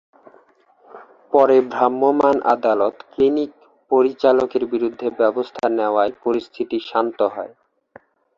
পরে 1.33 1.57
ভ্রাম্যমাণ 1.73 2.35
আদালত 2.53 2.95
ক্লিনিক 3.11 3.51
পরিচালকের 3.91 4.63
বিরুদ্ধে 4.73 5.07
ব্যবস্থা 5.19 5.65
নেওয়ায় 5.77 6.13
পরিস্থিতি 6.23 6.77
শান্ত 6.89 7.19
হয়। 7.35 7.53